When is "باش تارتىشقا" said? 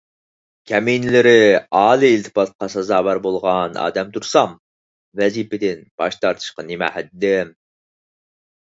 6.03-6.71